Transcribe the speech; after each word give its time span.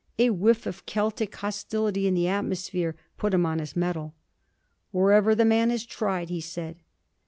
A 0.17 0.31
whiff 0.31 0.65
of 0.65 0.87
Celtic 0.87 1.35
hostility 1.35 2.07
in 2.07 2.15
the 2.15 2.27
atmosphere 2.27 2.95
put 3.19 3.35
him 3.35 3.45
on 3.45 3.59
his 3.59 3.75
mettle. 3.75 4.15
'Wherever 4.91 5.35
the 5.35 5.45
man 5.45 5.69
is 5.69 5.85
tried,' 5.85 6.29
he 6.29 6.41
said. 6.41 6.77